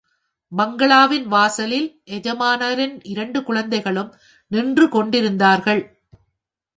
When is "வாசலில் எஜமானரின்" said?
1.27-2.95